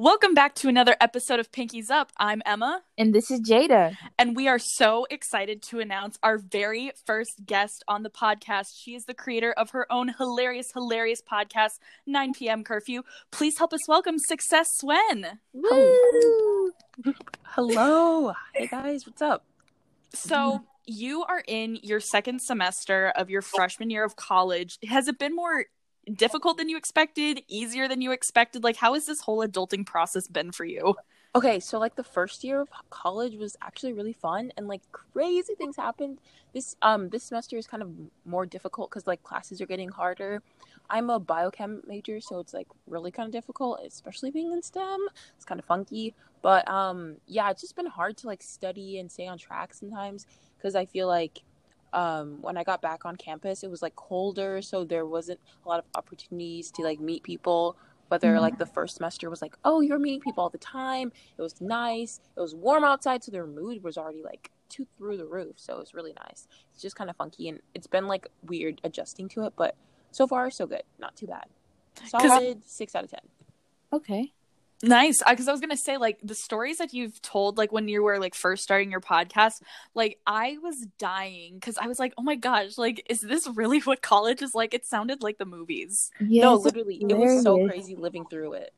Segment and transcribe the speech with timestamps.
[0.00, 2.12] Welcome back to another episode of Pinkies Up.
[2.18, 3.96] I'm Emma, And this is Jada.
[4.16, 8.66] and we are so excited to announce our very first guest on the podcast.
[8.76, 12.62] She is the creator of her own hilarious, hilarious podcast, 9 p.m.
[12.62, 13.02] Curfew.
[13.32, 15.40] Please help us welcome Success Swen.
[15.52, 16.70] Woo!
[17.42, 18.34] Hello.
[18.54, 19.46] Hey guys, what's up?
[20.14, 24.78] So, you are in your second semester of your freshman year of college.
[24.88, 25.64] Has it been more
[26.14, 28.64] difficult than you expected, easier than you expected?
[28.64, 30.96] Like, how has this whole adulting process been for you?
[31.34, 35.54] Okay, so like the first year of college was actually really fun and like crazy
[35.54, 36.18] things happened.
[36.54, 37.90] This um this semester is kind of
[38.24, 40.42] more difficult cuz like classes are getting harder.
[40.90, 45.06] I'm a biochem major, so it's like really kind of difficult, especially being in STEM.
[45.36, 49.12] It's kind of funky, but um yeah, it's just been hard to like study and
[49.12, 50.26] stay on track sometimes
[50.62, 51.42] cuz I feel like
[51.92, 55.68] um when I got back on campus, it was like colder, so there wasn't a
[55.68, 57.76] lot of opportunities to like meet people
[58.08, 61.12] whether like the first semester was like oh you're meeting people all the time.
[61.36, 62.20] It was nice.
[62.36, 65.74] It was warm outside so their mood was already like two through the roof so
[65.74, 66.48] it was really nice.
[66.72, 69.76] It's just kind of funky and it's been like weird adjusting to it but
[70.10, 70.82] so far so good.
[70.98, 71.46] Not too bad.
[72.06, 73.20] Solid six out of ten.
[73.92, 74.32] Okay.
[74.82, 75.22] Nice.
[75.28, 78.02] Because I was going to say, like, the stories that you've told, like, when you
[78.02, 79.60] were, like, first starting your podcast,
[79.94, 83.80] like, I was dying because I was like, oh my gosh, like, is this really
[83.84, 84.74] what college is like?
[84.74, 86.10] It sounded like the movies.
[86.20, 88.72] Yes, no literally it was so crazy living through it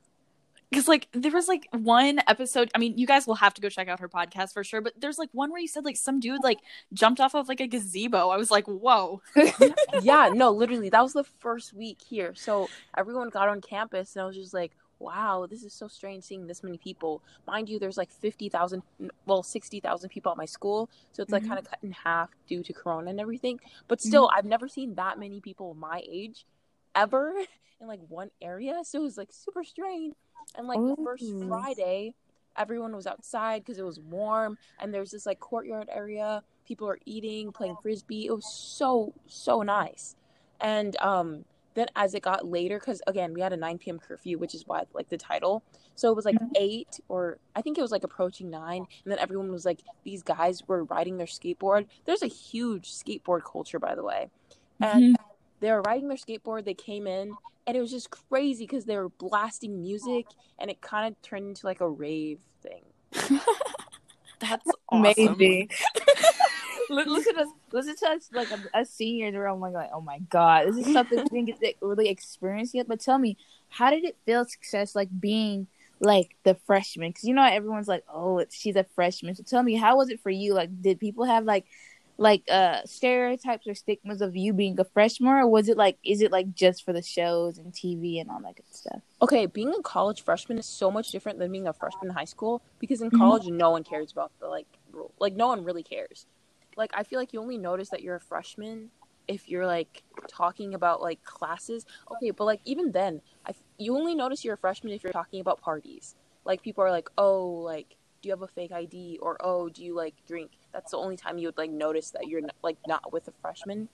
[0.70, 2.70] Because, like, there was, like, one episode.
[2.74, 4.94] I mean, you guys will have to go check out her podcast for sure, but
[5.00, 6.60] there's, like, one where you said, like, some dude, like,
[6.94, 8.28] jumped off of, like, a gazebo.
[8.30, 9.20] I was like, whoa.
[10.02, 14.22] yeah no literally that was the first week here so everyone got on campus and
[14.22, 17.22] i was just like wow this is so strange seeing this many people.
[17.46, 18.82] Mind you there's like 50000
[19.26, 21.48] well 60000 people at my school so it's like Mhm.
[21.48, 23.58] kind of cut in half due to corona and everything.
[23.88, 26.46] But still i've never seen that many people my age
[26.94, 27.34] ever
[27.80, 30.14] in like one area so it was like super strange.
[30.56, 31.48] And like the first Ooh.
[31.48, 32.14] friday
[32.56, 36.42] everyone was outside because it was warm and there's this like courtyard area.
[36.66, 38.26] People are eating playing frisbee.
[38.26, 40.16] It was so so nice.
[40.60, 41.44] And um
[41.74, 44.66] then as it got later because again we had a 9 p.m curfew which is
[44.66, 45.62] why like the title
[45.94, 46.50] so it was like Mhm.
[46.56, 50.22] eight or i think it was like approaching nine and then everyone was like these
[50.22, 54.30] guys were riding their skateboard there's a huge skateboard culture by the way
[54.80, 55.16] and
[55.60, 57.36] they were riding their skateboard they came in
[57.66, 60.26] and it was just crazy because they were blasting music
[60.58, 62.82] and it kind of turned into like a rave thing
[64.40, 65.02] That's awesome.
[65.38, 65.68] Maybe.
[66.90, 67.48] Look, at us.
[67.72, 69.60] Listen to us like a, a senior in the room.
[69.60, 72.88] Like, like, oh my god, this is something we didn't get to really experience yet.
[72.88, 73.36] But tell me,
[73.68, 75.68] how did it feel success like being
[76.00, 77.10] like the freshman?
[77.10, 79.34] Because you know everyone's like, oh, it's, she's a freshman.
[79.36, 80.54] So tell me, how was it for you?
[80.54, 81.66] Like, did people have like
[82.18, 86.20] like uh stereotypes or stigmas of you being a freshman, or was it like is
[86.20, 89.00] it like just for the shows and TV and all that good stuff?
[89.22, 92.24] okay being a college freshman is so much different than being a freshman in high
[92.24, 93.18] school because in Mhm.
[93.18, 96.26] college no one cares about the like rule like no one really cares
[96.76, 98.90] like i feel like you only notice that you're a freshman
[99.30, 101.86] if you're like talking about like classes.
[102.10, 105.40] Okay but like even then I, you only notice you're a freshman if you're talking
[105.40, 106.16] about parties.
[106.44, 109.84] Like people are like oh like do you have a fake id or oh do
[109.84, 110.50] you like drink?
[110.72, 113.88] That's the only time you would like notice that you're like not with a freshman.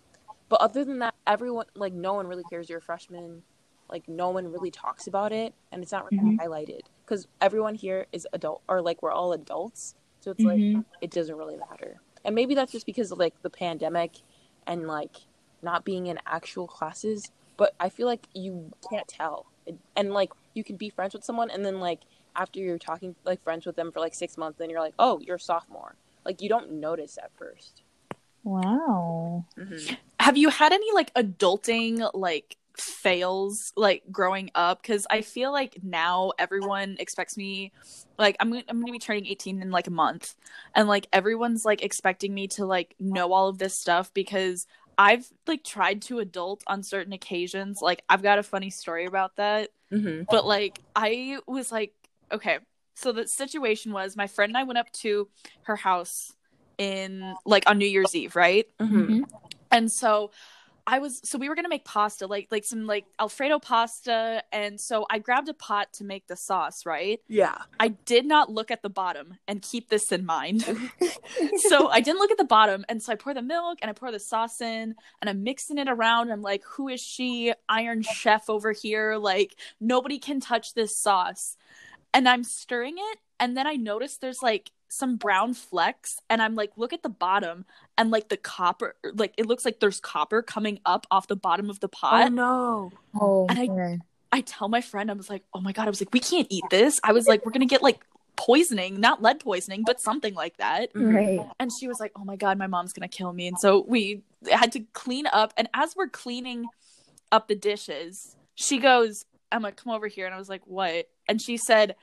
[0.49, 3.43] But other than that everyone like no one really cares you're a freshman.
[3.91, 6.39] Like no one really talks about it and it's not really Mhm.
[6.39, 6.81] highlighted.
[7.05, 9.95] Because everyone here is adult or like we're all adults.
[10.21, 10.85] So it's like Mhm.
[11.03, 14.17] it doesn't really matter and maybe that's just because of like the pandemic
[14.67, 15.17] and like
[15.63, 19.47] not being in actual classes but i feel like you can't tell.
[19.97, 22.01] And like you can be friends with someone and then like
[22.37, 25.19] after you're talking like friends with them for like six months then you're like oh
[25.21, 25.97] you're a sophomore.
[26.25, 27.83] Like you don't notice at 1st
[28.47, 29.45] Wow.
[29.59, 29.95] Mm-hmm.
[30.21, 35.79] Have you had any, like, adulting, like, fails like growing up because i feel like
[35.83, 37.73] now everyone expects me
[38.19, 40.35] like i'm, gonna- I'm gonna be turning 18 in like a month
[40.75, 44.67] and like everyone's like expecting me to like know all of this stuff because
[44.99, 49.37] i've like tried to adult on certain occasions like i've got a funny story about
[49.37, 50.25] that Mm-hmm.
[50.29, 51.93] but like i was like
[52.33, 52.59] okay
[52.97, 55.29] so the situation was my friend and i went up to
[55.63, 56.33] her house
[56.77, 59.23] in like on new year's eve right Mm-hmm.
[59.71, 60.33] and so
[60.87, 64.81] I was so we were gonna make pasta, like like some like Alfredo pasta, and
[64.81, 67.21] so I grabbed a pot to make the sauce, right?
[67.29, 67.57] Yeah.
[67.81, 70.65] I did not look at the bottom and keep this in mind.
[71.69, 73.95] so I didn't look at the bottom, and so I pour the milk and I
[73.95, 76.31] pour the sauce in, and I'm mixing it around.
[76.31, 77.53] I'm like, who is she?
[77.69, 79.17] Iron Chef over here.
[79.17, 81.57] Like nobody can touch this sauce.
[82.15, 86.55] And I'm stirring it, and then I notice there's like some brown flecks, and I'm
[86.55, 87.65] like, look at the bottom,
[87.99, 91.71] and like the copper, like it looks like there's copper coming up off the bottom
[91.71, 92.27] of the pot.
[92.27, 94.03] oh no Oh And I- man.
[94.33, 96.21] I I tell my friend, I was like, oh my God, I was like, we
[96.21, 96.99] can't eat this.
[97.03, 98.05] I was like, we're going to get like
[98.35, 100.93] poisoning, not lead poisoning, but something like that.
[100.93, 101.15] Mhm.
[101.15, 101.49] Right.
[101.59, 103.47] And she was like, oh my God, my mom's going to kill me.
[103.47, 105.55] And so we had to clean up.
[105.57, 106.67] And as we're cleaning
[107.33, 110.27] up the dishes, she goes, Emma, come over here.
[110.27, 111.09] And I was like, what?
[111.29, 111.95] And she said,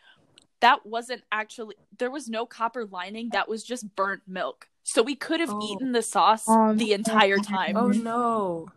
[0.63, 3.30] that wasn't actually, there was no copper lining.
[3.33, 4.69] That was just burnt milk.
[4.83, 5.60] So we could have Oh.
[5.62, 7.77] eaten the sauce Oh, the entire time.
[7.77, 8.69] Oh no.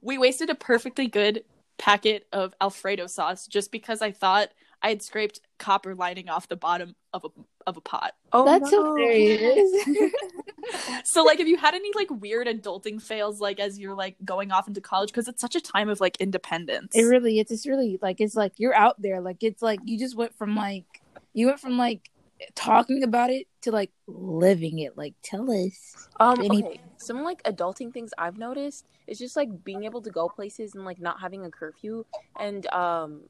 [0.00, 1.44] We wasted a perfectly good
[1.76, 4.50] packet of Alfredo sauce just because I thought
[4.82, 7.28] I had scraped copper lining off the bottom of a
[7.66, 8.14] of a pot.
[8.32, 8.94] Oh That's no.
[8.96, 9.84] hilarious.
[11.04, 14.50] So like, have you had any like weird adulting fails like as you're like going
[14.52, 16.94] off into college because it's such a time of like independence.
[16.94, 19.20] It really it's, It's really like it's like you're out there.
[19.20, 20.97] Like it's like you just went from like
[21.38, 22.10] you went from like
[22.56, 24.98] talking about it to like living it.
[24.98, 26.08] Like tell us.
[26.18, 26.80] Um, Any- okay.
[26.96, 30.84] Some like adulting things I've noticed is just like being able to go places and
[30.84, 32.04] like not having a curfew
[32.38, 33.22] and um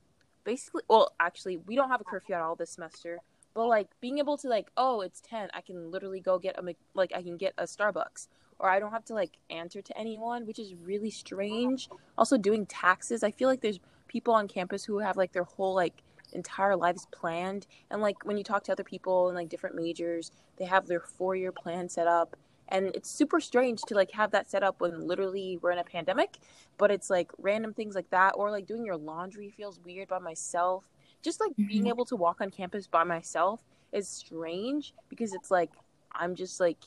[0.44, 3.19] basically well actually we don't have a curfew at all this semester
[3.55, 6.75] but like being able to like oh it's 10 I can literally go get a
[6.94, 8.28] like I can get a Starbucks
[8.58, 12.64] or I don't have to like answer to anyone which is really strange also doing
[12.64, 16.02] taxes I feel like there's people on campus who have like their whole like
[16.32, 20.30] entire lives planned and like when you talk to other people in like different majors
[20.56, 22.36] they have their four year plan set up
[22.69, 25.84] and it's super strange to like have that set up when literally we're in a
[25.84, 26.36] pandemic
[26.76, 30.19] but it's like random things like that or like doing your laundry feels weird by
[30.19, 30.84] myself
[31.22, 31.88] just like being Mhm.
[31.88, 33.60] able to walk on campus by myself
[33.92, 35.70] is strange because it's like
[36.12, 36.78] i'm just like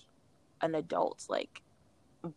[0.61, 1.61] an adult like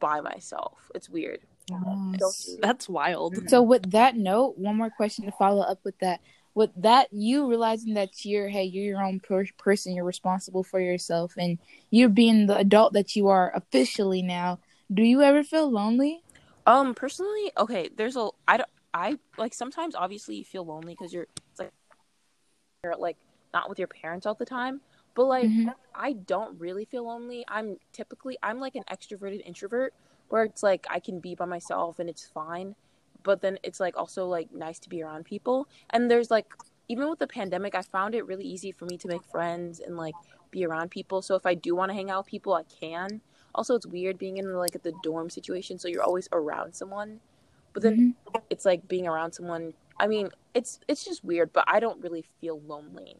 [0.00, 2.58] by myself it's weird Don't do that.
[2.60, 3.48] That's wild.
[3.48, 6.20] So with that note, one more question to follow up with that.
[6.54, 10.80] With that, you realizing that you're hey, you're your own per- person, you're responsible for
[10.80, 11.58] yourself, and
[11.90, 14.60] you're being the adult that you are officially now.
[14.92, 16.22] Do you ever feel lonely?
[16.66, 21.12] Um, personally, okay, there's a I don't I like sometimes obviously you feel lonely because
[21.12, 21.72] you're it's like
[22.84, 23.16] you're like
[23.52, 24.80] not with your parents all the time,
[25.14, 25.74] but like Mhm.
[25.94, 27.44] I don't really feel lonely.
[27.48, 29.94] I'm typically I'm like an extroverted introvert
[30.28, 32.74] where it's like I can be by myself and it's fine,
[33.24, 35.68] but then it's like also like nice to be around people.
[35.90, 36.46] And there's like
[36.88, 39.96] even with the pandemic, I found it really easy for me to make friends and
[39.96, 40.16] like
[40.52, 41.22] be around people.
[41.22, 43.22] So if I do want to hang out with people, I can.
[43.54, 47.20] Also, it's weird being in like the dorm situation, so you're always around someone.
[47.72, 48.42] But then Mhm.
[48.50, 49.74] it's like being around someone.
[49.98, 53.16] I mean, it's it's just weird, but I don't really feel lonely.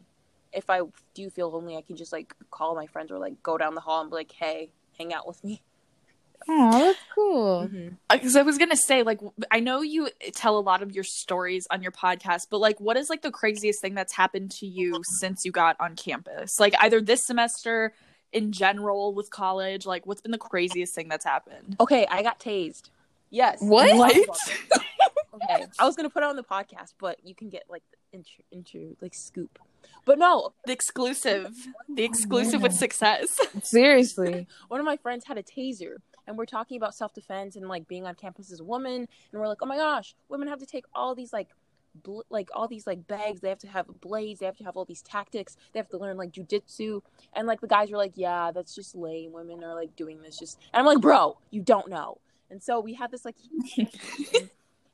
[0.53, 0.81] If I
[1.13, 3.81] do feel lonely, I can just like call my friends or like go down the
[3.81, 5.63] hall and be like, "Hey, hang out with me."
[6.47, 7.67] Oh, that's cool.
[7.67, 7.95] Mm-hmm.
[8.11, 9.19] because I was gonna say, like,
[9.51, 12.97] I know you tell a lot of your stories on your podcast, but like, what
[12.97, 16.59] is like the craziest thing that's happened to you since you got on campus?
[16.59, 17.93] Like, either this semester,
[18.31, 21.77] in general, with college, like, what's been the craziest thing that's happened?
[21.79, 22.89] Okay, I got tased.
[23.31, 23.57] Yes.
[23.61, 23.95] What?
[23.97, 24.15] What?
[25.35, 28.17] Okay, I was gonna put it on the podcast, but you can get like the
[28.17, 29.59] intro, intro like scoop.
[30.05, 31.51] But no, The exclusive,
[31.93, 33.37] the exclusive with success.
[33.63, 34.47] Seriously.
[34.67, 38.05] one of my friends had a taser and we're talking about self-defense and like being
[38.05, 40.85] on campus as a woman and we're like oh my gosh women have to take
[40.93, 41.49] all these like
[42.03, 43.41] bl- like all these like bags.
[43.41, 44.39] They have to have blades.
[44.39, 45.57] They have to have all these tactics.
[45.73, 47.01] They have to learn like jujitsu.
[47.33, 49.31] And like the guys were like yeah that's just lame.
[49.33, 52.19] Women are like doing this just and i'm like bro you don't know.
[52.49, 53.35] And so we had this like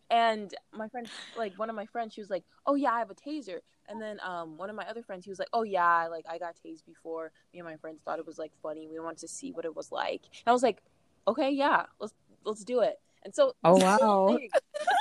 [0.09, 1.07] and my friend
[1.38, 3.59] like one of my friends she was like oh yeah i have a taser.
[3.89, 6.38] And then um one of my other friends he was like oh yeah like i
[6.38, 7.31] got tased before.
[7.53, 8.88] Me and my friends thought it was like funny.
[8.88, 10.21] We wanted to see what it was like.
[10.23, 10.81] And i was like
[11.27, 12.13] okay yeah let's
[12.43, 12.99] let's do it.
[13.23, 14.37] And so Oh wow.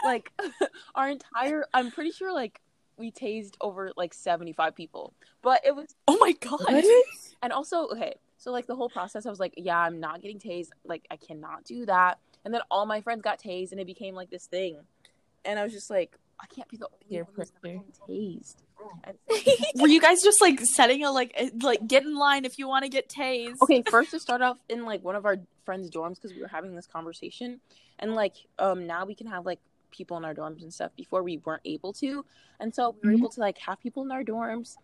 [0.04, 0.30] like
[0.94, 2.60] our entire i'm pretty sure like
[2.98, 6.60] we tased over like 75 people but it was oh my god!
[7.42, 10.38] and also okay so like the whole process i was like yeah i'm not getting
[10.38, 12.18] tased like i cannot do that.
[12.44, 14.76] And then all my friends got tased and it became like this thing.
[15.44, 18.56] And i was just like i can't be the only Peer one who's getting tased
[19.76, 22.68] Were you guys just like setting a like eh, like get in line if you
[22.68, 23.60] want to get tased?
[23.62, 26.48] okay first to start off in like one of our friends dorms because we were
[26.48, 27.60] having this conversation
[27.98, 29.58] and like um now we can have like
[29.90, 32.24] people in our dorms and stuff before we weren't able to
[32.60, 33.18] and so we were Mhm.
[33.18, 34.76] able to like have people in our dorms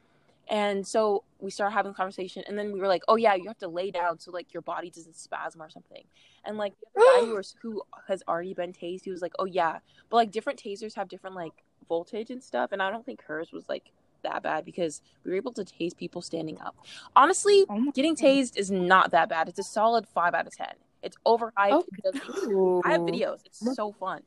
[0.48, 3.48] and so we started having a conversation and then we were like oh yeah you
[3.48, 6.04] have to lay down so like your body doesn't spasm or something
[6.44, 9.32] and like the other guy who, was, who has already been tased he was like
[9.38, 9.78] oh yeah
[10.10, 13.52] but like different tasers have different like voltage and stuff and i don't think hers
[13.52, 13.90] was like
[14.22, 16.74] that bad because we were able to tase people standing up
[17.14, 19.48] honestly Oh Getting tased is not that bad.
[19.48, 20.74] It's a solid five out of ten.
[21.02, 21.84] It's overhyped.
[22.04, 22.82] It.
[22.84, 23.40] I have videos.
[23.46, 24.22] It's Look- so fun.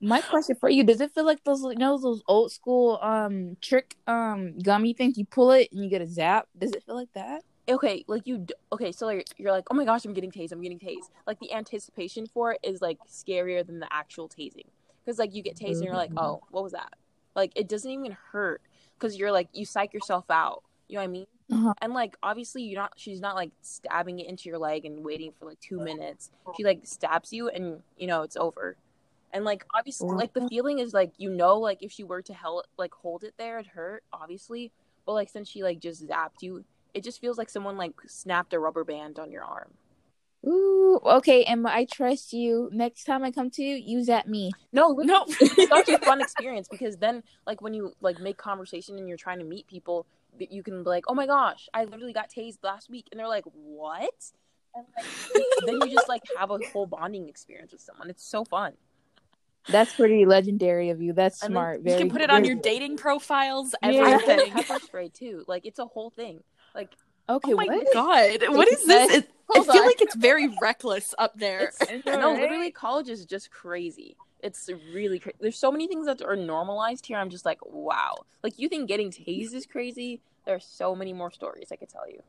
[0.00, 3.56] My question for you: Does it feel like those, you know, those old school um
[3.60, 5.16] trick um gummy things?
[5.16, 6.48] You pull it and you get a zap.
[6.58, 7.42] Does it feel like that?
[7.68, 8.46] Okay, like you.
[8.72, 10.52] Okay, so like, you're like, oh my gosh, I'm getting tased.
[10.52, 11.10] I'm getting tased.
[11.26, 14.66] Like the anticipation for it is like scarier than the actual tasing.
[15.04, 16.94] Because like you get tased and you're like, oh, what was that?
[17.34, 18.62] Like it doesn't even hurt
[18.98, 20.62] because you're like you psych yourself out.
[20.88, 21.26] You know what I mean?
[21.52, 21.74] Uh-huh.
[21.82, 25.32] And like obviously you're not she's not like stabbing it into your leg and waiting
[25.38, 26.30] for like two minutes.
[26.56, 28.76] She like stabs you and you know it's over.
[29.32, 32.32] And like obviously like the feeling is like you know like if she were to
[32.32, 34.72] hell like hold it there it hurt obviously.
[35.04, 38.54] But like since she like just zapped you, it just feels like someone like snapped
[38.54, 39.72] a rubber band on your arm.
[40.46, 42.68] Ooh, okay, Emma, I trust you.
[42.72, 44.50] Next time I come to you, use at me.
[44.72, 45.24] No, No.
[45.40, 49.16] it's such a fun experience because then like when you like make conversation and you're
[49.16, 50.06] trying to meet people
[50.38, 53.20] that you can be like oh my gosh i literally got tased last week and
[53.20, 54.10] they're like what
[54.74, 55.06] and like
[55.66, 58.72] then you just like have a whole bonding experience with someone it's so fun
[59.68, 61.12] That's pretty legendary of you.
[61.12, 61.80] That's And then smart.
[61.86, 63.88] you can put it on very- your dating profiles, Yeah.
[63.90, 64.52] i everything.
[64.52, 66.42] put pepper spray too like it's a whole thing
[66.74, 66.90] like
[67.28, 67.92] Okay, Oh my what?
[67.92, 69.12] god, what is this?
[69.12, 69.86] It, I feel on.
[69.86, 71.72] like it's very reckless up there.
[71.80, 76.20] it's no literally college is just crazy it's really crazy there's so many things that
[76.20, 80.54] are normalized here i'm just like wow like you think getting tased is crazy there
[80.54, 82.20] are so many more stories i could tell you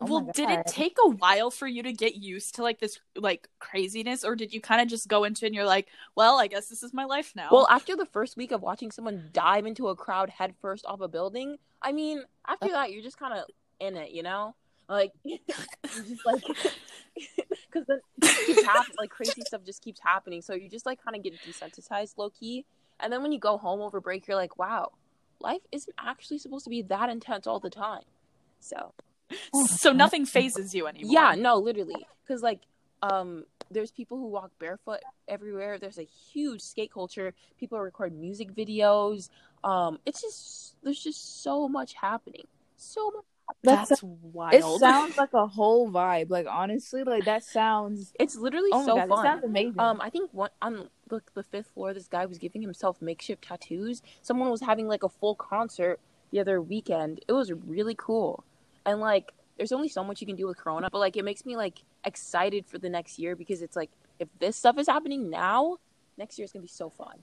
[0.00, 2.98] Oh well, did it take a while for you to get used to like this
[3.16, 6.38] like craziness, or did you kind of just go into it and you're like, well,
[6.38, 7.48] I guess this is my life now?
[7.50, 11.00] Well, after the first week of watching someone dive into a crowd head first off
[11.00, 13.44] a building, I mean, after that, you're just kind of
[13.80, 14.54] in it, you know?
[14.88, 16.42] Like, just like,
[17.66, 20.42] because then just keeps happening, like crazy stuff just keeps happening.
[20.42, 22.64] So you just like kind of get desensitized low key.
[23.00, 24.92] And then when you go home over break, you're like, wow,
[25.40, 28.02] life isn't actually supposed to be that intense all the time.
[28.60, 28.92] So,
[29.66, 31.12] so nothing phases you anymore.
[31.12, 32.60] yeah, no, literally, because like,
[33.02, 35.78] um, there's people who walk barefoot everywhere.
[35.78, 37.34] There's a huge skate culture.
[37.58, 39.28] People record music videos.
[39.62, 42.46] Um, it's just there's just so much happening.
[42.76, 43.24] So much.
[43.62, 44.02] That's, that's
[44.52, 46.30] it sounds like a whole vibe.
[46.30, 48.12] Like honestly, like that sounds.
[48.20, 49.24] It's literally Oh so god, it fun.
[49.24, 49.80] sounds amazing.
[49.80, 53.44] Um, I think one on the, the fifth floor, this guy was giving himself makeshift
[53.44, 54.02] tattoos.
[54.22, 55.98] Someone was having like a full concert
[56.30, 57.20] the other weekend.
[57.28, 58.44] It was really cool,
[58.84, 61.46] and like, there's only so much you can do with Corona, but like, it makes
[61.46, 65.30] me like excited for the next year because it's like if this stuff is happening
[65.30, 65.76] now,
[66.18, 67.18] next year is gonna be so fun.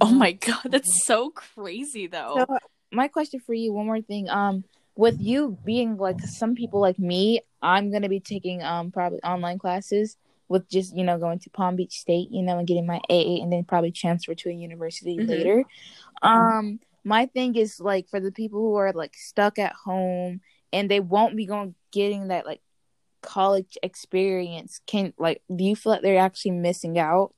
[0.00, 2.46] oh my god, that's so crazy though.
[2.48, 2.58] So,
[2.92, 4.28] my question for you, one more thing.
[4.28, 4.64] Um,
[5.00, 9.58] with you being like some people like me, I'm gonna be taking um probably online
[9.58, 13.00] classes with just you know going to Palm Beach State, you know, and getting my
[13.08, 15.28] AA, and then probably transfer to a university Mhm.
[15.28, 15.64] later.
[16.20, 20.90] Um, my thing is like for the people who are like stuck at home and
[20.90, 22.60] they won't be going getting that like
[23.22, 24.82] college experience.
[24.86, 27.32] Can like do you feel like they're actually missing out?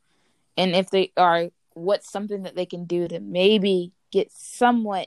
[0.57, 5.07] And if they are, what's something that they can do to maybe get somewhat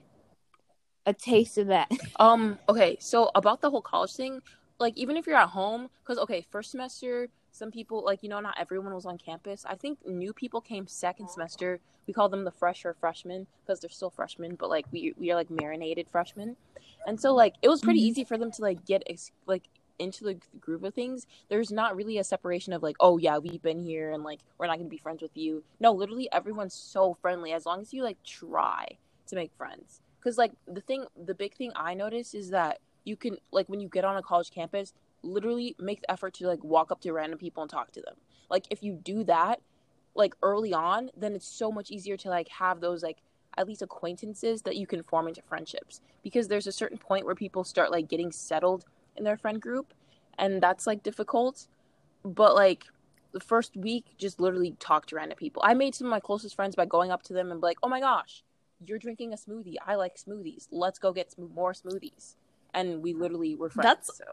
[1.06, 1.90] a taste of that?
[2.20, 4.42] Um, okay, so about the whole college thing,
[4.80, 8.40] like even if you're at home, because okay, first semester, some people like you know
[8.40, 9.66] not everyone was on campus.
[9.68, 11.80] I think new people came second semester.
[12.08, 15.36] We call them the fresher freshmen because they're still freshmen, but like we we are
[15.36, 16.56] like marinated freshmen,
[17.08, 18.04] and so like it was pretty Mhm.
[18.10, 19.64] easy for them to like get ex- like
[20.00, 21.26] into the groove of things.
[21.50, 24.68] There's not really a separation of like, oh yeah, we've been here and like we're
[24.68, 25.64] not gonna be friends with you.
[25.80, 28.98] No, literally everyone's so friendly as long as you like try
[29.28, 30.02] to make friends.
[30.26, 33.80] Because like the thing, the big thing I notice is that you can like when
[33.80, 34.92] you get on a college campus,
[35.22, 38.16] literally make the effort to like walk up to random people and talk to them.
[38.50, 39.62] Like if you do that,
[40.16, 43.20] like early on, then it's so much easier to like have those like
[43.56, 46.02] at least acquaintances that you can form into friendships.
[46.24, 49.94] Because there's a certain point where people start like getting settled in their friend group,
[50.40, 51.68] and that's like difficult.
[52.24, 52.86] But like
[53.32, 55.62] the first week, just literally talk to random people.
[55.64, 57.78] I made some of my closest friends by going up to them and be like,
[57.84, 58.44] "Oh my gosh,
[58.84, 59.76] you're drinking a smoothie.
[59.86, 60.68] I like smoothies.
[60.72, 62.36] Let's go get some more smoothies."
[62.74, 63.86] And we literally were friends.
[63.86, 64.26] That's- so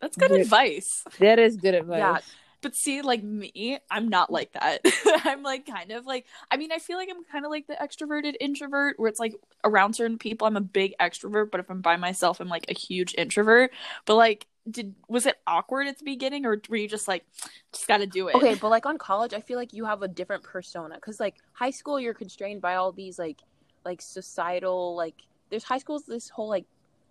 [0.00, 0.38] That's good Yeah.
[0.42, 1.04] advice.
[1.18, 1.98] That is good advice.
[1.98, 2.18] yeah,
[2.62, 4.80] But see, like me, I'm not like that.
[5.26, 7.74] I'm like kind of like I mean, I feel like I'm kind of like the
[7.74, 11.80] extroverted introvert where it's like around certain people I'm a big extrovert, but if I'm
[11.82, 13.72] by myself I'm like a huge introvert.
[14.06, 17.24] But like did was it awkward at the beginning or were you just like
[17.72, 18.34] just got to do it?
[18.34, 21.36] okay, but like on college, I feel like you have a different persona because like
[21.52, 23.40] high school, you're constrained by all these like
[23.84, 25.14] like societal like
[25.50, 26.66] there's high school's this whole like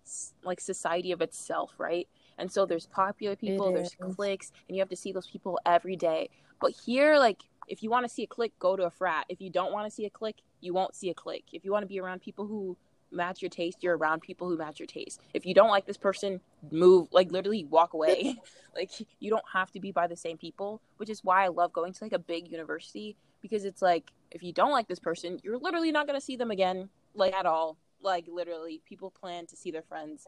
[0.06, 2.08] s- like society of itself, right?
[2.38, 4.16] And so there's popular people, there's is.
[4.16, 6.30] cliques, and you have to see those people every day.
[6.60, 7.38] But here, like
[7.68, 9.26] if you want to see a clique, go to a frat.
[9.28, 11.46] If you don't want to see a clique, you won't see a clique.
[11.52, 12.76] If you want to be around people who
[13.10, 15.20] match your taste, you're around people who match your taste.
[15.34, 16.40] If you don't like this person,
[16.70, 18.36] move like literally walk away.
[18.74, 21.72] like you don't have to be by the same people, which is why I love
[21.72, 25.40] going to like a big university because it's like if you don't like this person,
[25.42, 27.76] you're literally not going to see them again like at all.
[28.02, 30.26] Like literally people plan to see their friends.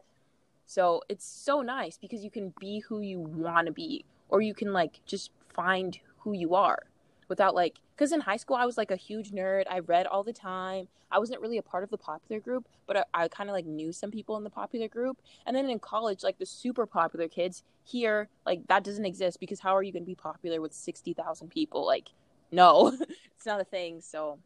[0.65, 4.53] So it's so nice because you can be who you want to be or you
[4.53, 6.83] can like just find who you are.
[7.27, 9.65] without like because in high school I was like a huge nerd.
[9.69, 10.87] I read all the time.
[11.11, 13.65] I wasn't really a part of the popular group, but I, I kind of like
[13.65, 15.19] knew some people in the popular group.
[15.45, 19.59] And then in college, like the super popular kids here, like that doesn't exist because
[19.59, 21.85] how are you going to be popular with sixty thousand people?
[21.85, 22.09] Like,
[22.51, 22.87] no,
[23.35, 24.01] it's not a thing.
[24.01, 24.39] So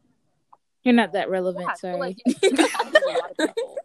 [0.82, 1.66] You're not that relevant.
[1.68, 1.98] yeah, so, sorry.
[1.98, 3.76] like, there's a lot of people.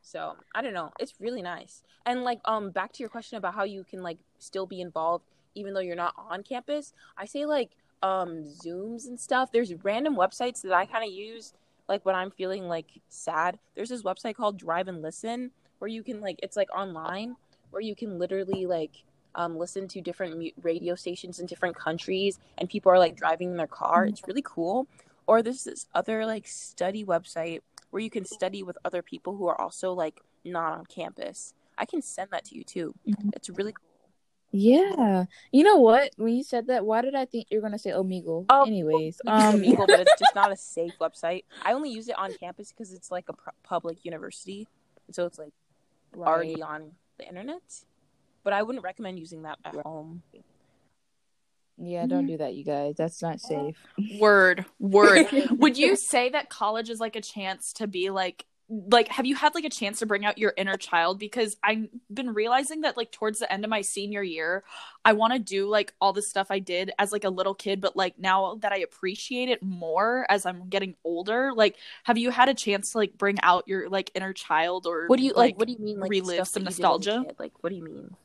[0.00, 0.92] So I don't know.
[0.98, 1.82] It's really nice.
[2.06, 5.24] And like um back to your question about how you can like still be involved
[5.54, 6.92] even though you're not on campus.
[7.16, 7.70] I say like
[8.04, 9.50] um Zooms and stuff.
[9.50, 11.54] There's random websites that I kind of use
[11.88, 13.58] like when I'm feeling like sad.
[13.74, 17.36] There's this website called Drive and Listen where you can like it's like online
[17.70, 19.02] where you can literally like
[19.34, 23.56] um, listen to different radio stations in different countries and people are like driving in
[23.56, 24.04] their car.
[24.06, 24.86] It's really cool.
[25.26, 29.46] Or there's this other like study website where you can study with other people who
[29.48, 31.54] are also like not on campus.
[31.76, 32.94] I can send that to you too.
[33.08, 33.30] Mhm.
[33.34, 33.93] It's really cool.
[34.56, 35.24] Yeah.
[35.50, 36.12] You know what?
[36.16, 38.46] When you said that, why did I think you're gonna say Omegle?
[38.48, 41.42] Oh, Anyways, Um, Eagle, but it's just not a safe website.
[41.62, 44.68] I only use it on campus because it's like a pu- public university,
[45.10, 45.52] so it's like
[46.16, 47.62] already on the internet.
[48.44, 50.22] But I wouldn't recommend using that at home.
[51.76, 52.94] Yeah, don't do that, you guys.
[52.96, 53.76] That's not safe.
[54.20, 55.26] Word, word.
[55.50, 59.34] Would you say that college is like a chance to be like like have you
[59.34, 62.96] had like a chance to bring out your inner child because I've been realizing that
[62.96, 64.64] like towards the end of my senior year
[65.04, 67.82] I want to do like all the stuff I did as like a little kid
[67.82, 72.30] but like now that I appreciate it more as I'm getting older like have you
[72.30, 75.34] had a chance to like bring out your like inner child or What do you
[75.34, 75.58] like?
[75.58, 76.00] What do you mean?
[76.00, 77.34] Like relive some that you did as a nostalgia?
[77.38, 78.16] Like, what do you mean?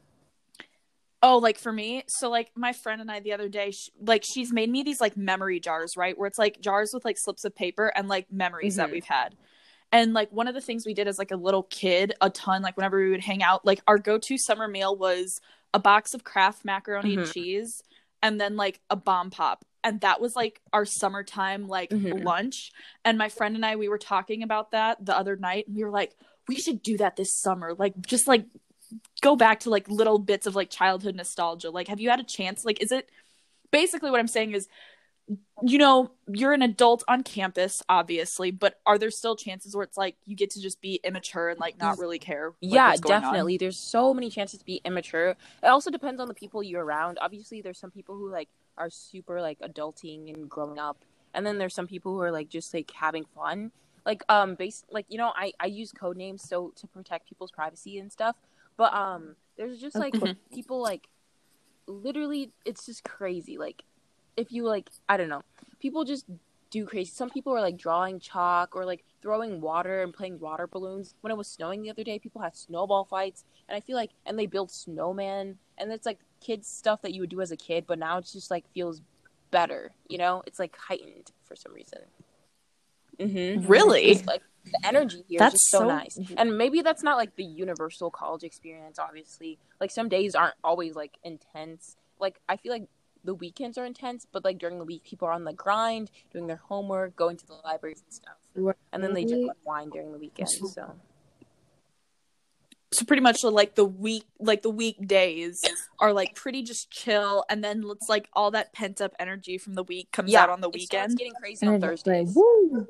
[1.21, 4.23] Oh, like for me, so like my friend and I the other day, sh- like
[4.23, 6.17] she's made me these like memory jars, right?
[6.17, 8.91] Where it's like jars with like slips of paper and like memories that Mhm.
[8.93, 9.35] we've had.
[9.91, 12.61] And like one of the things we did as like a little kid, a ton,
[12.61, 15.41] like whenever we would hang out, like our go to summer meal was
[15.73, 17.33] a box of Kraft macaroni and Mhm.
[17.33, 17.81] cheese
[18.21, 19.65] and then like a bomb pop.
[19.83, 22.23] And that was like our summertime like Mhm.
[22.23, 22.71] lunch.
[23.05, 25.83] And my friend and I, we were talking about that the other night and we
[25.83, 26.15] were like,
[26.47, 27.73] we should do that this summer.
[27.73, 28.45] Like just like
[29.21, 31.69] go back to like little bits of like childhood nostalgia.
[31.69, 32.65] Like, have you had a chance?
[32.65, 33.09] Like, is it
[33.71, 34.67] basically what I'm saying is,
[35.61, 39.97] you know, you're an adult on campus, obviously, but are there still chances where it's
[39.97, 42.53] like you get to just be immature and like not really care?
[42.61, 43.21] like, yeah, going on?
[43.21, 43.57] definitely.
[43.57, 45.29] There's so many chances to be immature.
[45.29, 47.19] It also depends on the people you're around.
[47.21, 50.97] Obviously, there's some people who like are super like adulting and growing up,
[51.33, 53.71] and then there's some people who are like just like having fun.
[54.05, 57.51] Like um, based like you know, I I use code names so to protect people's
[57.51, 58.35] privacy and stuff.
[58.77, 60.15] But um, there's just like
[60.53, 61.07] people like
[61.85, 63.57] literally, it's just crazy.
[63.57, 63.83] Like
[64.39, 65.41] if you like, I don't know,
[65.79, 66.25] people just
[66.69, 67.11] do crazy.
[67.11, 71.15] Some people are like drawing chalk or like throwing water and playing water balloons.
[71.21, 74.11] When it was snowing the other day, people had snowball fights, and I feel like
[74.25, 77.57] and they build snowman, and it's like kids stuff that you would do as a
[77.57, 79.01] kid, but now it's just like feels
[79.51, 79.91] better.
[80.07, 81.99] You know, it's like heightened for some reason.
[83.19, 83.67] Mm-hmm.
[83.67, 84.11] Really?
[84.11, 86.19] It's like the energy here is That's just so, so- nice.
[86.37, 89.57] And maybe that's not like the universal college experience, obviously.
[89.81, 91.97] Like some days aren't always like intense.
[92.19, 92.87] Like I feel like
[93.23, 96.47] the weekends are intense, but like during the week people are on the grind, doing
[96.47, 98.75] their homework, going to the libraries and stuff.
[98.93, 99.51] And then they just Right.
[99.65, 100.49] unwind during the weekend.
[100.49, 100.95] So
[102.91, 105.61] So pretty much like the week, like the weekdays
[105.99, 109.75] are like pretty just chill, and then it's like all that pent up energy from
[109.75, 111.17] the week comes out on the it starts weekend.
[111.19, 112.35] getting crazy on then it's like, Thursdays.
[112.35, 112.87] woo.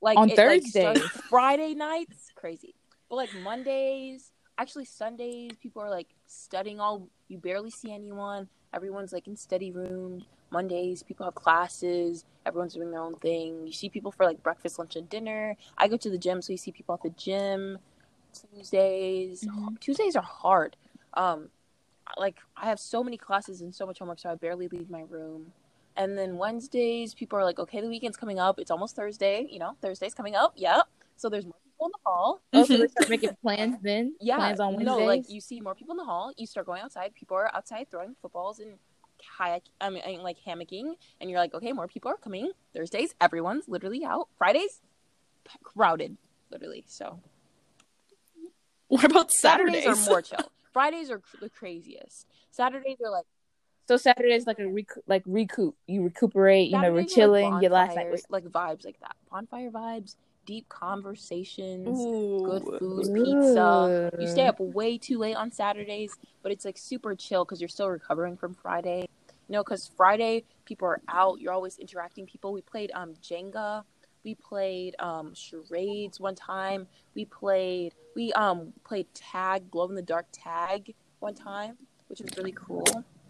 [0.00, 0.80] like On it, like, Thursday.
[0.94, 2.74] starts- Friday nights, crazy.
[3.08, 7.08] But like Mondays, actually Sundays, people are like studying all.
[7.28, 8.48] You barely see anyone.
[8.72, 10.24] Everyone's like in study room.
[10.50, 12.24] Mondays, people have classes.
[12.46, 13.66] Everyone's doing their own thing.
[13.66, 15.56] You see people for like breakfast, lunch, and dinner.
[15.76, 17.78] I go to the gym, so you see people at the gym.
[18.32, 19.80] Tuesdays, Mhm.
[19.80, 20.76] Tuesdays are hard.
[21.14, 21.50] Um,
[22.16, 25.02] like I have so many classes and so much homework, so I barely leave my
[25.02, 25.52] room.
[25.96, 28.58] And then Wednesdays, people are like, okay, the weekend's coming up.
[28.58, 29.46] It's almost Thursday.
[29.50, 30.52] You know, Thursday's coming up.
[30.56, 30.86] Yep.
[31.16, 32.40] So there's more people in the hall.
[32.52, 32.58] Mm-hmm.
[32.58, 34.14] Oh, so they start making plans then?
[34.20, 34.36] Yeah.
[34.36, 34.86] Plans on Wednesdays?
[34.86, 36.32] no, like you see more people in the hall.
[36.36, 37.14] You start going outside.
[37.14, 38.74] People are outside throwing footballs and
[39.38, 39.62] kayak.
[39.80, 40.94] I mean, I mean, like hammocking.
[41.20, 42.50] And you're like, okay, more people are coming.
[42.74, 44.28] Thursdays, everyone's literally out.
[44.38, 44.80] Fridays,
[45.44, 46.16] p- crowded,
[46.50, 46.84] literally.
[46.86, 47.20] So
[48.88, 50.06] What about Saturdays, Saturdays?
[50.06, 50.50] are more chill.
[50.72, 52.26] Fridays are cr- the craziest.
[52.50, 53.24] Saturdays are like
[53.88, 55.74] So Saturday's like a rec- like recoup.
[55.86, 56.70] You recuperate.
[56.70, 57.50] You know, we're Saturdays are chilling.
[57.54, 59.16] like your last night was like vibes like that.
[59.30, 60.16] Bonfire vibes,
[60.48, 61.86] deep conversations.
[61.86, 62.42] Ooh.
[62.42, 64.10] good food, pizza.
[64.18, 67.68] You stay up way too late on Saturdays, but it's like super chill because you're
[67.68, 69.06] still recovering from Friday.
[69.28, 71.38] You know, because Friday people are out.
[71.40, 72.54] You're always interacting people.
[72.54, 73.84] We played um Jenga.
[74.24, 76.86] We played um charades one time.
[77.14, 81.76] We played we um played tag, glow in the dark tag one time,
[82.08, 82.86] which was really cool.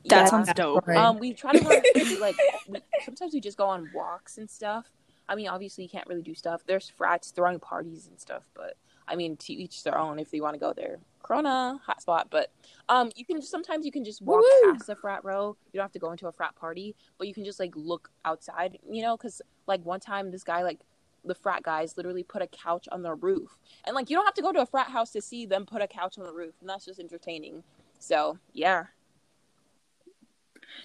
[0.07, 0.27] That Yeah.
[0.27, 0.89] sounds dope.
[0.89, 1.83] Um, we try to run
[2.21, 2.37] like
[2.69, 4.87] we, sometimes we just go on walks and stuff.
[5.29, 6.63] I mean, obviously you can't really do stuff.
[6.67, 10.41] There's frats throwing parties and stuff, but I mean, to each their own if they
[10.41, 10.99] want to go there.
[11.23, 12.51] Corona hotspot, but
[12.89, 14.73] um, you can sometimes you can just walk Woo!
[14.73, 15.57] past a frat row.
[15.73, 18.11] You don't have to go into a frat party, but you can just like look
[18.25, 20.81] outside, you know, because like one time this guy like
[21.25, 24.35] the frat guys literally put a couch on the roof, and like you don't have
[24.35, 26.55] to go to a frat house to see them put a couch on the roof,
[26.61, 27.63] and that's just entertaining.
[27.99, 28.85] So yeah.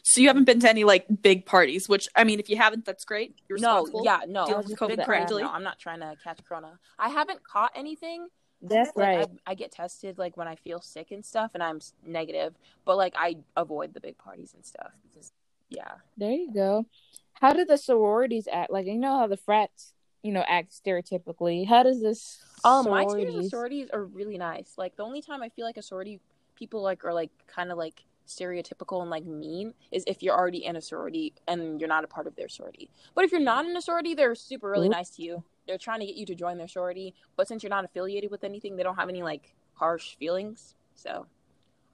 [0.02, 2.86] So you haven't been to any like big parties, which I mean, if you haven't,
[2.86, 3.36] that's great.
[3.48, 4.46] You're No, yeah, no.
[4.46, 5.44] Deal with Big COVID party, correctly.
[5.44, 6.80] No, I'm not trying to catch corona.
[6.98, 8.28] I haven't caught anything.
[8.62, 9.28] That's Like, right.
[9.46, 12.56] I, I get tested like when I feel sick and stuff, and I'm negative.
[12.86, 14.92] But like I avoid the big parties and stuff.
[15.10, 15.32] Because,
[15.70, 15.92] yeah.
[16.18, 16.86] There you go.
[17.34, 18.72] How do the sororities act?
[18.72, 21.68] Like you know how the frats, you know, act stereotypically.
[21.68, 22.40] How does this?
[22.64, 24.74] Um, my experience with sororities- sororities are really nice.
[24.78, 26.22] Like the only time I feel like a sorority
[26.56, 30.66] people like are like kind of like stereotypical and like mean is if you're already
[30.66, 32.90] in a sorority and you're not a part of their sorority.
[33.16, 34.94] But if you're not in a sorority, they're super really Oop.
[34.94, 35.44] nice to you.
[35.68, 38.44] They're trying to get you to join their sorority, but since you're not affiliated with
[38.44, 40.76] anything, they don't have any like harsh feelings.
[40.96, 41.26] So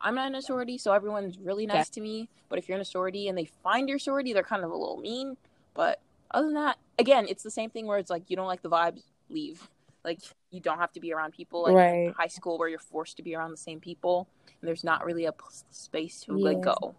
[0.02, 2.30] I'm not in a sorority, so everyone's really nice to me.
[2.48, 4.76] But if you're in a sorority and they find your sorority, they're kind of a
[4.76, 5.38] little mean.
[5.74, 8.62] But other than that, again, it's the same thing where it's like you don't like
[8.62, 9.70] the vibes, leave.
[10.04, 10.20] Like
[10.52, 12.14] you don't have to be around people like Right.
[12.18, 14.28] high school where you're forced to be around the same people.
[14.62, 16.96] And there's not really a p- space to like go.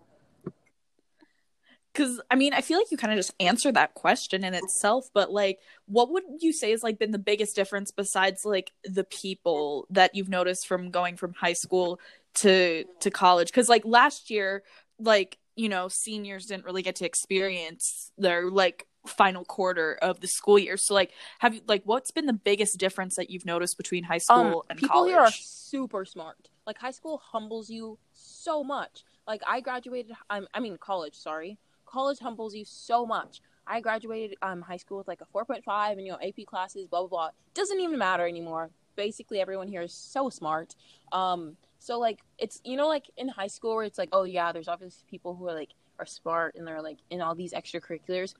[1.93, 5.11] Because I mean, I feel like you kind of just answered that question in itself,
[5.13, 9.03] but like, what would you say has like been the biggest difference besides like the
[9.05, 11.99] people that you've noticed from going from high school
[12.37, 13.49] to to college?
[13.49, 14.63] Because like last year,
[15.01, 20.29] like you know, seniors didn't really get to experience their like final quarter of the
[20.29, 20.77] school year.
[20.77, 24.19] So like, have you like what's been the biggest difference that you've noticed between high
[24.19, 25.11] school Um, and people college?
[25.11, 26.49] here are super smart.
[26.67, 29.05] Like high school humbles you so much.
[29.27, 30.13] Like I graduated.
[30.29, 31.15] I'm, I mean college.
[31.15, 33.41] Sorry, college humbles you so much.
[33.67, 37.01] I graduated um high school with like a 4.5 and you know AP classes, blah
[37.01, 37.31] blah blah.
[37.55, 38.71] Doesn't even matter anymore.
[38.97, 40.75] Basically, everyone here is so smart.
[41.13, 44.53] Um, so like it's you know like in high school where it's like oh yeah,
[44.53, 48.35] there's obviously people who are like are smart and they're like in all these extracurriculars.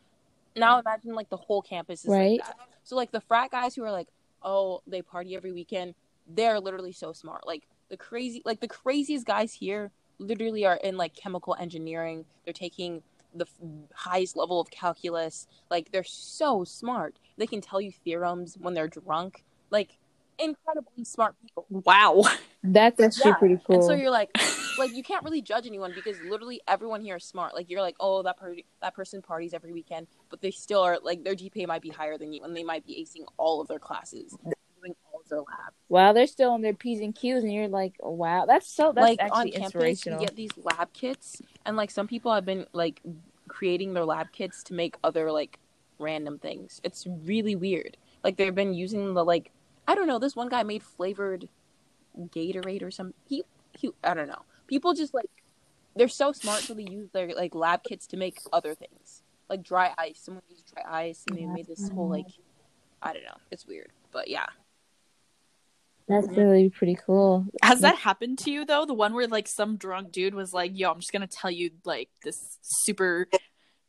[0.57, 2.41] Now imagine like the whole campus is Right.
[2.41, 2.57] like that.
[2.85, 4.09] So like the frat guys who are like
[4.43, 5.95] oh they party every weekend
[6.35, 7.47] they're literally so smart.
[7.47, 12.25] Like the crazy, like the craziest guys here, literally are in like chemical engineering.
[12.45, 13.03] They're taking
[13.35, 15.47] the f- highest level of calculus.
[15.71, 17.17] Like they're so smart.
[17.37, 19.43] They can tell you theorems when they're drunk.
[19.71, 19.99] Like
[20.39, 21.67] incredibly smart people.
[21.69, 22.23] wow.
[22.63, 23.37] That's actually Yeah.
[23.37, 23.77] pretty cool.
[23.77, 24.31] And so you're like,
[24.79, 27.55] like you can't really judge anyone because literally everyone here is smart.
[27.55, 30.99] Like you're like, oh, that per- that person parties every weekend, but they still are
[31.03, 33.69] like their GPA might be higher than you, and they might be acing all of
[33.69, 34.37] their classes,
[34.81, 35.77] doing all of their labs.
[35.89, 39.19] wow, they're still on their p's and q's, and you're like, wow, that's so that's
[39.19, 43.01] like on campus, you get these lab kits, and like some people have been like
[43.49, 45.59] creating their lab kits to make other like
[45.99, 46.81] random things.
[46.85, 47.97] It's really weird.
[48.23, 49.51] Like they've been using the like
[49.89, 50.19] I don't know.
[50.19, 51.49] This one guy made flavored
[52.19, 53.15] Gatorade or some.
[53.29, 53.91] He he.
[54.03, 54.43] I don't know.
[54.67, 55.31] People just like
[55.97, 59.63] they're so smart, so they use their like lab kits to make other things, like
[59.63, 60.21] dry ice.
[60.23, 62.27] Someone used dry ice, and they made this whole like
[63.03, 63.37] I don't know.
[63.51, 64.47] It's weird, but yeah.
[66.09, 67.47] That's really pretty cool.
[67.63, 68.85] Has that happened to you though?
[68.85, 71.71] The one where like some drunk dude was like, "Yo, I'm just gonna tell you
[71.85, 73.29] like this super,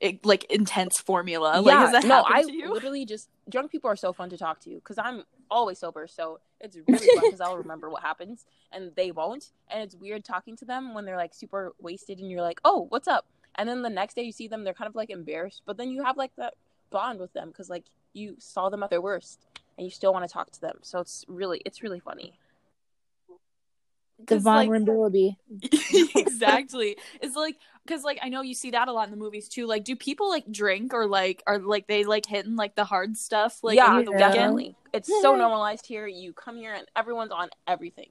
[0.01, 2.73] it, like intense formula." Like, has that no, I to you?
[2.73, 6.39] literally just drunk people are so fun to talk to because I'm always sober, so
[6.59, 10.57] it's really fun because I'll remember what happens and they won't, and it's weird talking
[10.57, 13.25] to them when they're like super wasted and you're like, oh, what's up?
[13.55, 15.89] And then the next day you see them, they're kind of like embarrassed, but then
[15.89, 16.55] you have like that
[16.89, 19.45] bond with them because like you saw them at their worst
[19.77, 22.33] and you still want to talk to them, so it's really it's really funny.
[24.27, 25.37] The 'Cause, like- vulnerability.
[26.15, 26.97] exactly.
[27.21, 29.65] It's like because like I know you see that a lot in the movies too.
[29.67, 33.17] Like, do people like drink or like are like they like hitting like the hard
[33.17, 33.63] stuff?
[33.63, 34.33] Like, yeah, on the weekend?
[34.33, 34.75] definitely.
[34.93, 36.07] It's so normalized here.
[36.07, 38.09] You come here and everyone's on everything.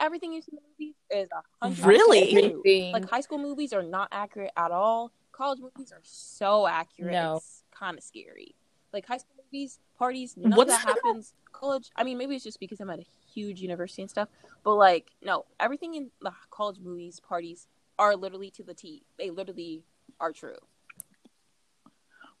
[0.00, 1.28] Everything you see in the movies is
[1.62, 2.36] a Really?
[2.44, 2.92] Everything.
[2.92, 5.10] Like high school movies are not accurate at all.
[5.32, 7.12] College movies are so accurate.
[7.12, 7.36] No.
[7.36, 8.54] It's kind of scary.
[8.92, 11.34] Like high school movies, parties, none What's- of that happens.
[11.52, 13.06] College, I mean, maybe it's just because I'm at a
[13.38, 14.28] huge university and stuff,
[14.64, 17.66] but like, no, everything in the college movies, parties
[17.98, 19.02] are literally to the T.
[19.18, 19.82] They literally
[20.20, 20.56] are true.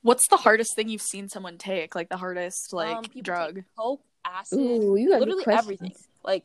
[0.02, 1.94] What's the hardest thing you've seen someone take?
[1.94, 3.64] Like the hardest like Um, drug?
[3.76, 5.92] coke, acid, Ooh, you have literally everything.
[6.24, 6.44] Like,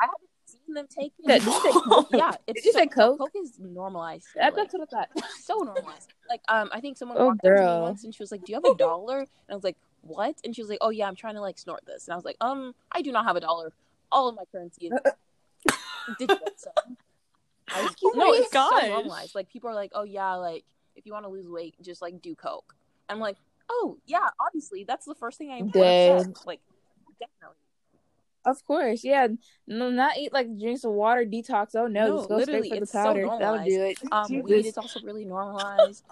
[0.00, 1.42] I haven't seen them take it.
[1.44, 2.08] you say coke?
[2.12, 3.18] yeah, it's Did you so, say coke?
[3.18, 4.26] Coke is normalized.
[4.34, 5.24] here, That- like- that's what I thought.
[5.44, 6.12] so normalized.
[6.28, 7.82] Like, um, I think someone Oh, walked up to me girl.
[7.82, 10.36] once and she was like, "Do you have a dollar?" And I was like, "What?"
[10.44, 12.24] And she was like, "Oh yeah, I'm trying to like snort this." And I was
[12.24, 13.72] like, "Um, I do not have a dollar.
[14.12, 14.92] All of my currency is
[16.18, 16.70] digital." So
[17.68, 18.82] High Oh no, my it's gosh.
[18.82, 19.34] so normalized.
[19.34, 20.64] Like people are like, oh yeah, like
[20.96, 22.74] if you want to lose weight, just like do coke.
[23.08, 23.36] I'm like,
[23.70, 26.26] oh yeah, obviously that's the first thing I Dead.
[26.46, 26.60] Like
[27.18, 27.56] definitely.
[28.46, 29.28] Of course, yeah.
[29.66, 31.74] No, not eat like drink some water, detox.
[31.74, 33.28] Oh no, No, just go literally, straight for the it's so powder.
[33.38, 33.98] That'll do it.
[34.12, 34.44] Um, Jesus.
[34.44, 36.04] weed is also really normalized.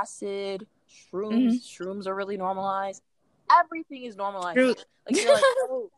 [0.00, 1.48] Acid, shrooms, Mm-hmm.
[1.84, 3.02] shrooms are really normalized.
[3.60, 4.56] Everything is normalized.
[4.56, 4.74] True.
[5.08, 5.90] Like you're like, oh,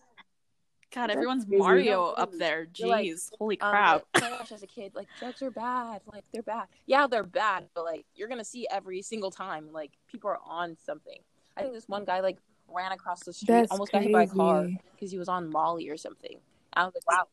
[0.94, 1.58] God, everyone's crazy.
[1.58, 2.68] Mario up there.
[2.76, 4.04] You're like, Jeez, holy um, crap.
[4.14, 6.00] like, oh my gosh, as a kid, like drugs are bad.
[6.10, 6.66] Like they're bad.
[6.86, 9.68] Yeah, they're bad, but like you're gonna see every single time.
[9.72, 11.18] Like people are on something.
[11.56, 12.38] I think this one guy like
[12.68, 15.50] ran across the street, That's almost got hit by a car because he was on
[15.50, 16.38] Molly or something.
[16.72, 17.26] I was like, wow.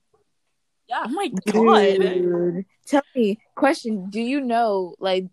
[0.88, 1.04] Yeah.
[1.06, 2.02] Oh my god.
[2.02, 2.66] Dude.
[2.86, 5.26] Tell me, question: Do you know, like,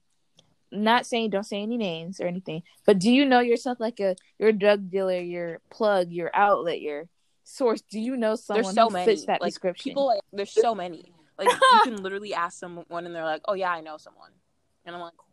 [0.71, 4.17] not saying don't say any names or anything, but do you know yourself like a
[4.39, 7.09] your drug dealer, your plug, your outlet, your
[7.45, 7.81] source?
[7.83, 9.05] Do you know someone There's so who many.
[9.13, 9.91] fits that like description?
[9.91, 11.13] people, like there's so many.
[11.39, 14.31] Like you can literally ask someone, and they're like, "Oh yeah, I know someone,"
[14.85, 15.25] and I'm like, "Wow."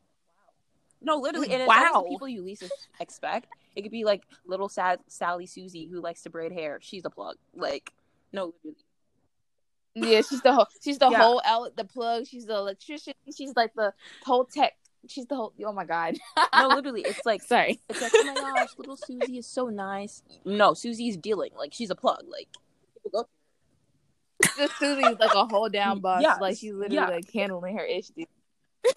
[1.01, 2.01] No, literally, and it's always Wow.
[2.03, 2.63] the people you least
[2.99, 3.47] expect.
[3.75, 6.79] It could be like little sad Sally Susie who likes to braid hair.
[6.81, 7.35] She's a plug.
[7.53, 7.91] Like,
[8.31, 8.77] no, literally.
[10.13, 11.19] Yeah, she's the whole she's the Yeah.
[11.19, 12.27] whole outlet, the plug.
[12.27, 13.13] She's the electrician.
[13.35, 13.93] She's like the
[14.25, 14.73] whole tech.
[15.07, 15.53] She's the whole.
[15.65, 16.17] Oh my god.
[16.53, 17.79] no, literally, it's like Sorry.
[17.89, 20.23] it's like, oh my gosh, little Susie is so nice.
[20.45, 21.51] No, Susie's dealing.
[21.57, 22.23] Like, she's a plug.
[22.27, 22.47] Like,
[23.03, 23.27] people go.
[24.57, 26.21] Just Susie's like a whole down boss.
[26.21, 27.07] Yes, Like she's literally yeah.
[27.07, 28.25] like handling her issues.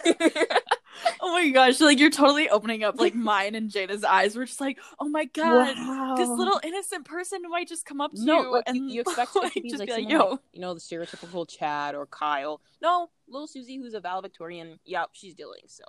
[1.20, 4.36] Oh my gosh, like you're totally opening up like mine and Jada's eyes.
[4.36, 6.14] We're just like, oh my god, Wow.
[6.16, 9.00] this little innocent person might just come up to No, you like, and you, you
[9.02, 12.60] expect like, to be like, like, yo, like, you know, the stereotypical Chad or Kyle.
[12.82, 14.78] No, little Susie, who's a valedictorian.
[14.86, 15.62] Yep, she's dealing.
[15.66, 15.84] So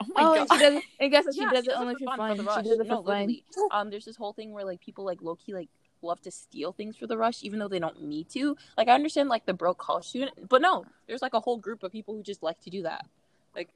[0.00, 0.82] oh my Oh, and she does.
[1.00, 1.34] And guess what?
[1.34, 2.36] She Yeah, does she it only for fun, fun.
[2.46, 3.26] for She does it no, for fun.
[3.26, 3.44] literally.
[3.70, 5.68] Um, there's this whole thing where like people like low key like
[6.04, 8.56] love to steal things for the rush, even though they don't need to.
[8.76, 11.82] Like I understand like the broke college student, but no, there's like a whole group
[11.82, 13.06] of people who just like to do that.
[13.54, 13.70] Like,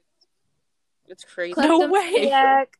[1.08, 1.60] it's crazy.
[1.60, 2.28] No way.
[2.28, 2.78] check.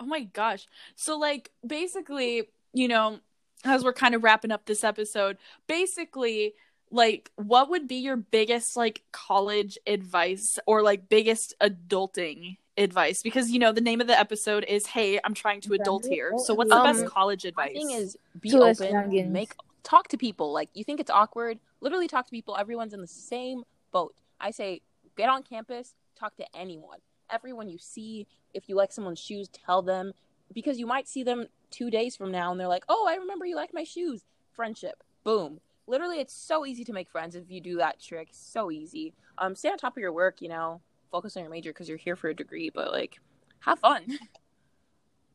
[0.00, 0.66] Oh my gosh.
[0.96, 3.20] So like basically, you know,
[3.64, 6.54] as we're kind of wrapping up this episode, basically
[6.90, 13.50] like what would be your biggest like college advice or like biggest adulting advice because
[13.50, 16.54] you know the name of the episode is hey i'm trying to adult here so
[16.54, 19.30] what's the Um, best college advice thing is be To open, youngins.
[19.30, 20.52] make talk to people.
[20.52, 22.56] Like you think it's awkward, literally talk to people.
[22.56, 24.14] Everyone's in the same boat.
[24.40, 24.80] I say
[25.16, 26.98] get on campus, talk to anyone.
[27.30, 30.12] Everyone you see, if you like someone's shoes, tell them
[30.52, 33.44] because you might see them 2 days from now and they're like, "Oh, I remember
[33.46, 35.04] you like my shoes." Friendship.
[35.22, 35.60] Boom.
[35.86, 38.28] Literally it's so easy to make friends if you do that trick.
[38.32, 39.12] So easy.
[39.38, 40.80] Um stay on top of your work, you know.
[41.14, 43.20] Focus on your major because you're here for a degree, but like
[43.60, 44.02] have fun.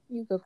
[0.10, 0.42] You go.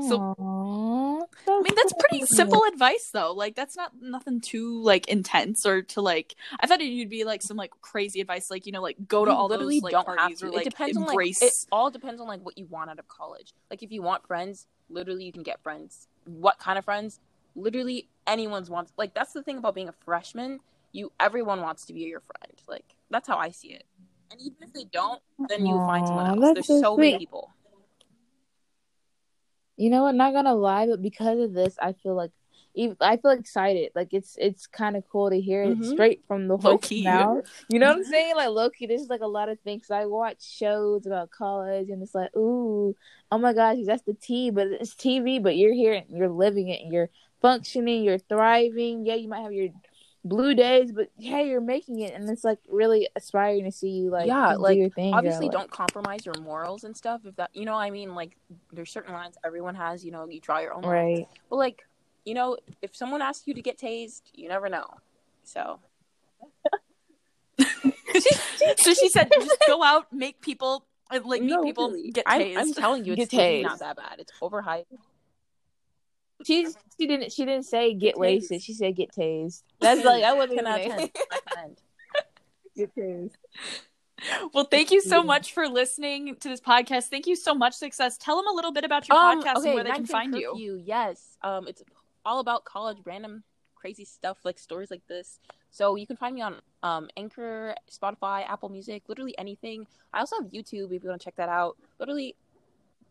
[0.00, 3.32] So- Aww, I mean that's pretty simple advice though.
[3.32, 7.42] Like that's not nothing too like intense or to like I thought you'd be like
[7.42, 10.06] some like crazy advice like you know like go to You all those like don't
[10.06, 10.46] have parties to.
[10.46, 12.90] or like it depends embrace on like it all depends on like what you want
[12.90, 13.52] out of college.
[13.70, 16.06] Like if you want friends, literally you can get friends.
[16.26, 17.18] What kind of friends?
[17.56, 18.92] Literally anyone's wants.
[18.96, 20.60] Like that's the thing about being a freshman.
[20.92, 22.52] You everyone wants to be your friend.
[22.68, 23.84] Like that's how I see it.
[24.30, 26.38] And even if they don't, then you find someone else.
[26.54, 27.50] There's so so many people.
[29.76, 30.14] You know what?
[30.14, 32.30] Not gonna lie, but because of this, I feel like
[32.74, 33.90] even I feel excited.
[33.94, 35.84] Like it's it's kind of cool to hear it Mhm.
[35.92, 37.04] straight from the Low key.
[37.04, 37.44] mouth.
[37.68, 38.36] You know what I'm saying?
[38.36, 39.90] Like low key, this is like a lot of things.
[39.90, 42.94] I watch shows about college, and it's like, ooh,
[43.32, 45.42] oh my gosh, that's the T, but it's TV.
[45.42, 49.06] But you're here, and you're living it, and you're functioning, you're thriving.
[49.06, 49.70] Yeah, you might have your
[50.24, 54.10] blue days, but hey, you're making it, and it's like really aspiring to see you
[54.10, 55.10] like Yeah, do like, your thing.
[55.10, 55.18] girl.
[55.18, 57.22] Obviously, Like, don't compromise your morals and stuff.
[57.24, 58.36] If that, you know, what I mean, like
[58.72, 60.04] there's certain lines everyone has.
[60.04, 61.18] You know, you draw your own lines.
[61.18, 61.28] right.
[61.50, 61.82] But like,
[62.24, 64.86] you know, if someone asks you to get tased, you never know.
[65.44, 65.78] So
[68.78, 72.10] so she said just go out make people uh, like meet No, people really.
[72.10, 74.16] get I'm, tased I'm telling you, it's not that bad.
[74.18, 74.86] It's overhyped.
[76.44, 76.66] She
[76.98, 78.18] she didn't she didn't say get Get tased.
[78.20, 78.62] wasted.
[78.62, 79.62] She said get tased.
[79.80, 81.10] That's like I wasn't 10 out of even 10.
[81.30, 81.76] My friend.
[82.76, 83.32] get tased.
[84.52, 88.16] well thank you so much for listening to this podcast thank you so much success
[88.16, 90.50] tell them a little bit about your podcast and where they can 9 find you
[90.52, 91.36] curfew, Yes.
[91.42, 91.82] Um, it's
[92.24, 93.42] all about college, random
[93.74, 95.38] crazy stuff like stories like this.
[95.70, 99.86] So you can find me on um Anchor, Spotify, Apple Music, literally anything.
[100.12, 101.76] I also have YouTube if you want to check that out.
[101.98, 102.34] Literally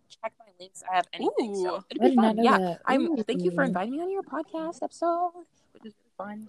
[0.09, 0.83] check my links.
[0.89, 1.55] I have anything.
[1.55, 1.63] Ooh.
[1.63, 2.37] so it'd be fun.
[2.37, 2.57] Yeah.
[2.57, 2.81] that.
[2.85, 5.31] I'm thank you for inviting me on your podcast episode,
[5.73, 6.47] which is really fun.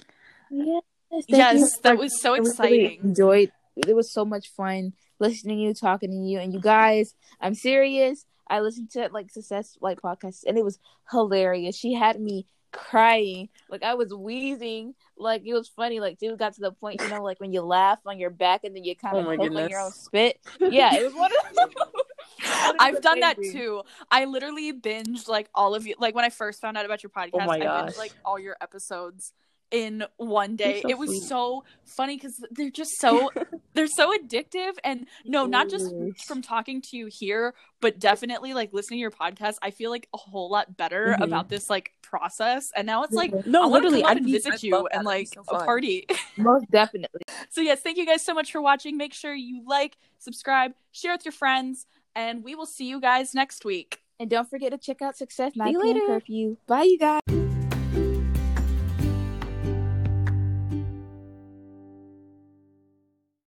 [0.51, 3.53] Yes, thank yes you that was so I really exciting enjoyed.
[3.77, 7.15] It was so much fun listening to you, talking to you, and you guys.
[7.41, 8.25] I'm serious.
[8.49, 10.79] I listened to like success like podcasts, and it was
[11.11, 11.77] hilarious.
[11.77, 13.49] She had me crying.
[13.71, 14.95] Like I was wheezing.
[15.17, 16.01] Like it was funny.
[16.01, 18.65] Like dude got to the point, you know, like when you laugh on your back
[18.65, 20.41] and then you kind Oh of my poke on your own spit.
[20.61, 21.75] Yeah, it was one of those.
[22.79, 23.83] I've done that too.
[24.11, 25.95] I literally binged like all of you.
[25.99, 28.57] Like when I first found out about your podcast, Oh I binged like all your
[28.61, 29.33] episodes
[29.71, 30.83] in one day.
[30.83, 31.23] so it was sweet.
[31.23, 33.31] so funny because they're just so
[33.75, 34.73] they're so addictive.
[34.85, 35.93] And no, not just
[36.27, 39.55] from talking to you here, but definitely like listening to your podcast.
[39.63, 41.25] I feel like a whole lot better Mhm.
[41.25, 42.63] about this like process.
[42.77, 44.97] And now it's like No, I literally, I'd and visit you that.
[44.99, 46.07] and like so a party.
[46.37, 47.23] Most definitely.
[47.51, 48.97] So yes, thank you guys so much for watching.
[48.97, 53.35] Make sure you like, subscribe, share with your friends, and we will see you guys
[53.35, 54.01] next week.
[54.21, 55.83] And don't forget to check out Success you 9 p.m.
[55.83, 56.07] later.
[56.07, 56.57] curfew.
[56.67, 57.44] Bye, you guys.